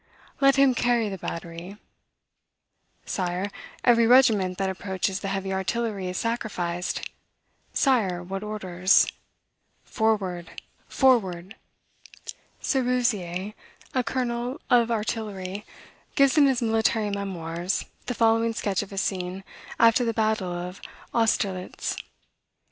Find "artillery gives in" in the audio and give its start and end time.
14.89-16.47